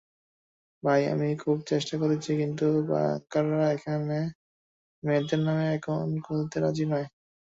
[0.83, 4.25] By, আমি খুব চেষ্টা করেছি, কিন্তু ব্যাংকাররা এখানের
[5.03, 7.07] মেয়েদের নামে একাউন্ট খুলতে রাজি নয়।